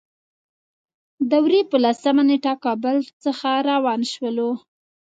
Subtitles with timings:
[1.29, 4.49] د وري په لسمه نېټه کابل څخه روان شولو.